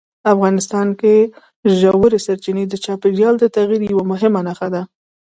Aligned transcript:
افغانستان 0.33 0.87
کې 0.99 1.15
ژورې 1.79 2.19
سرچینې 2.25 2.63
د 2.69 2.73
چاپېریال 2.85 3.35
د 3.39 3.45
تغیر 3.55 3.81
یوه 3.91 4.03
مهمه 4.11 4.41
نښه 4.47 4.67
ده. 4.73 4.81